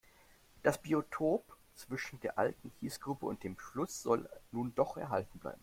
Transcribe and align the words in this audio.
Das 0.63 0.79
Biotop 0.79 1.43
zwischen 1.75 2.19
der 2.21 2.39
alten 2.39 2.71
Kiesgrube 2.79 3.27
und 3.27 3.43
dem 3.43 3.55
Fluss 3.55 4.01
soll 4.01 4.27
nun 4.51 4.73
doch 4.73 4.97
erhalten 4.97 5.37
bleiben. 5.37 5.59